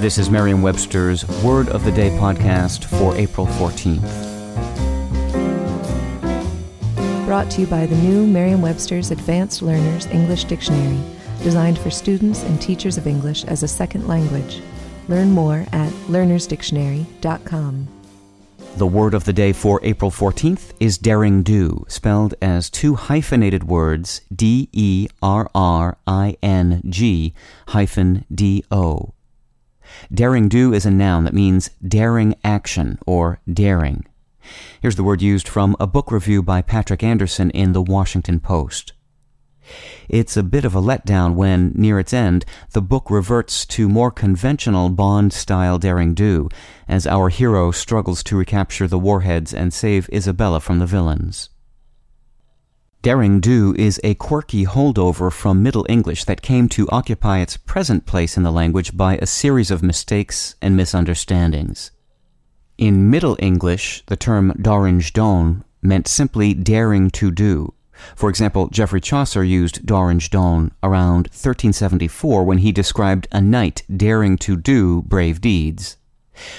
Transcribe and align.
This 0.00 0.16
is 0.16 0.30
Merriam-Webster's 0.30 1.28
Word 1.42 1.68
of 1.68 1.84
the 1.84 1.92
Day 1.92 2.08
podcast 2.12 2.86
for 2.86 3.14
April 3.16 3.46
14th. 3.46 4.00
Brought 7.26 7.50
to 7.50 7.60
you 7.60 7.66
by 7.66 7.84
the 7.84 7.96
new 7.96 8.26
Merriam-Webster's 8.26 9.10
Advanced 9.10 9.60
Learners 9.60 10.06
English 10.06 10.44
Dictionary, 10.44 10.98
designed 11.42 11.78
for 11.78 11.90
students 11.90 12.44
and 12.44 12.58
teachers 12.62 12.96
of 12.96 13.06
English 13.06 13.44
as 13.44 13.62
a 13.62 13.68
second 13.68 14.08
language. 14.08 14.62
Learn 15.08 15.32
more 15.32 15.66
at 15.70 15.92
learnersdictionary.com. 16.08 17.88
The 18.76 18.86
word 18.86 19.12
of 19.12 19.24
the 19.24 19.34
day 19.34 19.52
for 19.52 19.80
April 19.82 20.10
14th 20.10 20.72
is 20.80 20.96
derring 20.96 21.42
do, 21.42 21.84
spelled 21.88 22.34
as 22.40 22.70
two 22.70 22.94
hyphenated 22.94 23.64
words 23.64 24.22
D 24.34 24.70
E 24.72 25.08
R 25.22 25.50
R 25.54 25.98
I 26.06 26.38
N 26.42 26.80
G 26.88 27.34
hyphen 27.66 28.24
D 28.34 28.64
O. 28.70 29.12
Derring 30.12 30.48
do 30.48 30.72
is 30.72 30.86
a 30.86 30.90
noun 30.90 31.24
that 31.24 31.34
means 31.34 31.70
daring 31.86 32.34
action 32.44 32.98
or 33.06 33.40
daring. 33.52 34.04
Here's 34.80 34.96
the 34.96 35.04
word 35.04 35.22
used 35.22 35.48
from 35.48 35.76
a 35.78 35.86
book 35.86 36.10
review 36.10 36.42
by 36.42 36.62
Patrick 36.62 37.02
Anderson 37.02 37.50
in 37.50 37.72
the 37.72 37.82
Washington 37.82 38.40
Post. 38.40 38.92
It's 40.08 40.36
a 40.36 40.42
bit 40.42 40.64
of 40.64 40.74
a 40.74 40.80
letdown 40.80 41.34
when, 41.34 41.72
near 41.76 42.00
its 42.00 42.12
end, 42.12 42.44
the 42.72 42.82
book 42.82 43.10
reverts 43.10 43.64
to 43.66 43.88
more 43.88 44.10
conventional 44.10 44.88
Bond 44.90 45.32
style 45.32 45.78
derring 45.78 46.14
do, 46.14 46.48
as 46.88 47.06
our 47.06 47.28
hero 47.28 47.70
struggles 47.70 48.22
to 48.24 48.36
recapture 48.36 48.88
the 48.88 48.98
warheads 48.98 49.54
and 49.54 49.72
save 49.72 50.10
Isabella 50.12 50.60
from 50.60 50.80
the 50.80 50.86
villains. 50.86 51.50
Derring 53.02 53.40
do 53.40 53.74
is 53.78 53.98
a 54.04 54.14
quirky 54.14 54.66
holdover 54.66 55.32
from 55.32 55.62
Middle 55.62 55.86
English 55.88 56.24
that 56.24 56.42
came 56.42 56.68
to 56.68 56.88
occupy 56.90 57.38
its 57.38 57.56
present 57.56 58.04
place 58.04 58.36
in 58.36 58.42
the 58.42 58.52
language 58.52 58.94
by 58.94 59.16
a 59.16 59.26
series 59.26 59.70
of 59.70 59.82
mistakes 59.82 60.54
and 60.60 60.76
misunderstandings. 60.76 61.92
In 62.76 63.08
Middle 63.08 63.38
English, 63.38 64.02
the 64.06 64.16
term 64.16 64.52
dorring 64.60 65.02
don 65.14 65.64
meant 65.80 66.08
simply 66.08 66.52
daring 66.52 67.08
to 67.12 67.30
do, 67.30 67.72
for 68.16 68.30
example, 68.30 68.68
Geoffrey 68.68 69.00
Chaucer 69.00 69.44
used 69.44 69.84
dorring 69.84 70.18
don 70.30 70.72
around 70.82 71.28
1374 71.28 72.44
when 72.44 72.58
he 72.58 72.72
described 72.72 73.28
a 73.32 73.40
knight 73.40 73.82
daring 73.94 74.38
to 74.38 74.56
do 74.56 75.02
brave 75.02 75.40
deeds. 75.40 75.96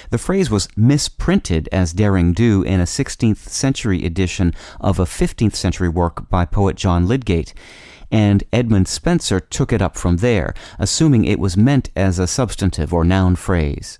The 0.10 0.18
phrase 0.18 0.50
was 0.50 0.68
misprinted 0.76 1.70
as 1.72 1.94
derrynge 1.94 2.36
do 2.36 2.64
in 2.64 2.80
a 2.80 2.86
16th 2.86 3.50
century 3.50 4.06
edition 4.06 4.54
of 4.80 5.00
a 5.00 5.06
15th 5.06 5.56
century 5.56 5.90
work 5.90 6.30
by 6.30 6.46
poet 6.46 6.76
John 6.76 7.08
Lydgate, 7.08 7.54
and 8.12 8.44
Edmund 8.52 8.88
Spenser 8.88 9.40
took 9.40 9.72
it 9.72 9.82
up 9.82 9.98
from 9.98 10.18
there, 10.18 10.54
assuming 10.78 11.24
it 11.26 11.40
was 11.40 11.56
meant 11.56 11.90
as 11.96 12.20
a 12.20 12.28
substantive 12.28 12.94
or 12.94 13.04
noun 13.04 13.36
phrase. 13.36 14.00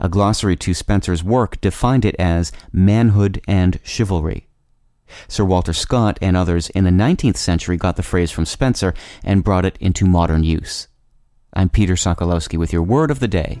A 0.00 0.08
glossary 0.08 0.56
to 0.56 0.74
Spenser's 0.74 1.24
work 1.24 1.60
defined 1.60 2.04
it 2.04 2.16
as 2.18 2.52
manhood 2.72 3.40
and 3.46 3.80
chivalry. 3.82 4.48
Sir 5.26 5.44
Walter 5.44 5.72
Scott 5.72 6.18
and 6.20 6.36
others 6.36 6.68
in 6.70 6.84
the 6.84 6.90
19th 6.90 7.36
century 7.36 7.76
got 7.76 7.96
the 7.96 8.02
phrase 8.02 8.30
from 8.30 8.44
Spenser 8.44 8.94
and 9.24 9.44
brought 9.44 9.64
it 9.64 9.78
into 9.80 10.06
modern 10.06 10.44
use. 10.44 10.88
I'm 11.54 11.70
Peter 11.70 11.94
Sokolowski 11.94 12.58
with 12.58 12.72
your 12.72 12.82
word 12.82 13.10
of 13.10 13.20
the 13.20 13.28
day. 13.28 13.60